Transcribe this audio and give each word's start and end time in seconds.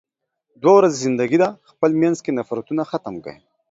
دوه 0.61 0.73
ورځې 0.77 1.01
زندګی 1.05 1.37
ده، 1.43 1.49
خپل 1.71 1.89
مينځ 2.01 2.17
کې 2.23 2.31
نفرتونه 2.39 2.81
ختم 2.91 3.15
کې. 3.23 3.33